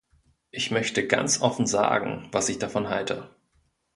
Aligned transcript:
Ich 0.49 0.71
möchte 0.71 1.05
ganz 1.05 1.43
offen 1.43 1.67
sagen, 1.67 2.27
was 2.31 2.49
ich 2.49 2.57
davon 2.57 2.89
halte. 2.89 3.29